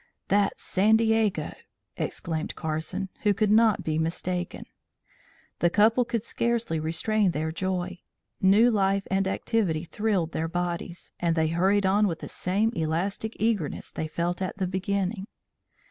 [0.29, 1.53] "That's San Diego!"
[1.95, 4.65] exclaimed Carson, who could not be mistaken.
[5.59, 7.99] The couple could scarcely restrain their joy.
[8.41, 13.35] New life and activity thrilled their bodies, and they hurried on with the same elastic
[13.39, 15.27] eagerness they felt at the beginning.